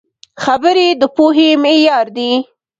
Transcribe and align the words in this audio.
خبرې 0.43 0.87
د 1.01 1.03
پوهې 1.15 1.49
معیار 1.63 2.07
دي 2.17 2.31